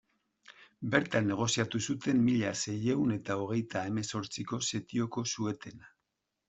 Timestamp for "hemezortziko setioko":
3.91-5.31